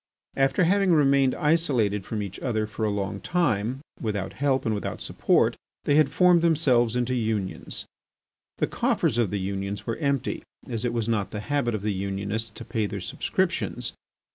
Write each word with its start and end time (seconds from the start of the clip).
After 0.35 0.63
having 0.63 0.93
remained 0.93 1.35
isolated 1.35 2.05
from 2.07 2.23
each 2.23 2.39
other 2.39 2.65
for 2.65 2.85
a 2.85 2.89
long 2.89 3.19
time, 3.21 3.81
without 3.99 4.33
help 4.33 4.65
and 4.65 4.73
without 4.73 4.99
support, 4.99 5.55
they 5.83 5.93
had 5.93 6.09
formed 6.09 6.41
themselves 6.41 6.95
into 6.95 7.13
unions. 7.13 7.85
The 8.57 8.65
coffers 8.65 9.19
of 9.19 9.29
the 9.29 9.39
unions 9.39 9.85
were 9.85 9.97
empty, 9.97 10.41
as 10.67 10.83
it 10.85 10.93
was 10.93 11.07
not 11.07 11.29
the 11.29 11.41
habit 11.41 11.75
of 11.75 11.83
the 11.83 11.93
unionists 11.93 12.49
to 12.49 12.65
pay 12.65 12.87
their 12.87 12.99
subscriptions. 12.99 13.93